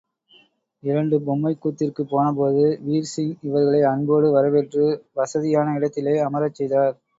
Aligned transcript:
இரண்டு 0.83 1.17
பொம்மைக்கூத்திற்குப் 1.19 2.09
போனபோது 2.09 2.63
வீர்சீங் 2.87 3.35
இவர்களை 3.41 3.81
அன்போடு 3.91 4.29
வரவேற்று, 4.31 4.87
வசதியான 5.15 5.77
இடத்திலே 5.77 6.17
அமரச் 6.27 6.59
செய்தார். 6.59 6.95